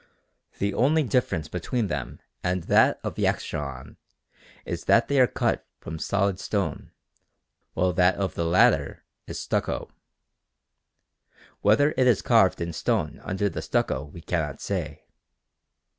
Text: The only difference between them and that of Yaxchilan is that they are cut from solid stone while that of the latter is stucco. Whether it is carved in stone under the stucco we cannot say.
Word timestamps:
The 0.57 0.73
only 0.73 1.03
difference 1.03 1.47
between 1.47 1.85
them 1.85 2.21
and 2.43 2.63
that 2.63 2.99
of 3.03 3.17
Yaxchilan 3.19 3.97
is 4.65 4.85
that 4.85 5.07
they 5.07 5.19
are 5.21 5.27
cut 5.27 5.63
from 5.79 5.99
solid 5.99 6.39
stone 6.39 6.89
while 7.75 7.93
that 7.93 8.15
of 8.15 8.33
the 8.33 8.43
latter 8.45 9.03
is 9.27 9.37
stucco. 9.37 9.91
Whether 11.61 11.91
it 11.97 12.07
is 12.07 12.23
carved 12.23 12.61
in 12.61 12.73
stone 12.73 13.21
under 13.23 13.47
the 13.47 13.61
stucco 13.61 14.03
we 14.05 14.21
cannot 14.21 14.59
say. 14.59 15.03